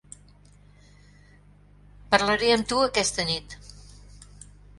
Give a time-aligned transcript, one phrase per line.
[2.15, 3.57] Parlaré amb tu aquesta nit.